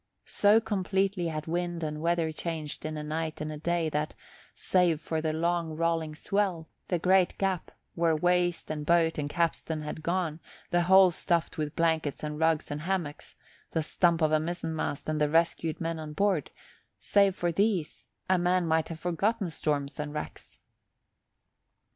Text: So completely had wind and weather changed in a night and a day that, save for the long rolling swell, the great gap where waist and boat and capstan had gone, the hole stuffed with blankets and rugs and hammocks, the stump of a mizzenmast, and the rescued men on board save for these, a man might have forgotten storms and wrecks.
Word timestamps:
So 0.25 0.59
completely 0.59 1.27
had 1.27 1.45
wind 1.45 1.83
and 1.83 2.01
weather 2.01 2.31
changed 2.31 2.85
in 2.87 2.97
a 2.97 3.03
night 3.03 3.39
and 3.39 3.51
a 3.51 3.57
day 3.57 3.87
that, 3.89 4.15
save 4.55 4.99
for 4.99 5.21
the 5.21 5.31
long 5.31 5.75
rolling 5.77 6.15
swell, 6.15 6.67
the 6.87 6.97
great 6.97 7.37
gap 7.37 7.69
where 7.93 8.15
waist 8.15 8.71
and 8.71 8.83
boat 8.83 9.19
and 9.19 9.29
capstan 9.29 9.83
had 9.83 10.01
gone, 10.01 10.39
the 10.71 10.81
hole 10.81 11.11
stuffed 11.11 11.59
with 11.59 11.75
blankets 11.75 12.23
and 12.23 12.39
rugs 12.39 12.71
and 12.71 12.81
hammocks, 12.81 13.35
the 13.73 13.83
stump 13.83 14.23
of 14.23 14.31
a 14.31 14.39
mizzenmast, 14.39 15.07
and 15.07 15.21
the 15.21 15.29
rescued 15.29 15.79
men 15.79 15.99
on 15.99 16.13
board 16.13 16.49
save 16.97 17.35
for 17.35 17.51
these, 17.51 18.07
a 18.27 18.39
man 18.39 18.65
might 18.65 18.89
have 18.89 18.99
forgotten 18.99 19.51
storms 19.51 19.99
and 19.99 20.15
wrecks. 20.15 20.57